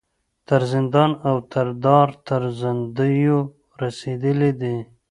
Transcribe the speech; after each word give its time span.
تر 0.47 0.61
زندان 0.73 1.11
او 1.27 1.35
دار 1.85 2.09
تر 2.27 2.41
زندیو 2.61 3.37
رسېدلي 3.81 4.51
دي. 4.61 4.77